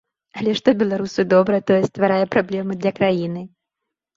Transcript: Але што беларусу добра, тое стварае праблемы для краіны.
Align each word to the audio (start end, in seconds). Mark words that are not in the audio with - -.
Але 0.39 0.53
што 0.59 0.69
беларусу 0.79 1.25
добра, 1.35 1.59
тое 1.73 1.79
стварае 1.91 2.25
праблемы 2.37 2.79
для 2.81 2.91
краіны. 2.97 3.41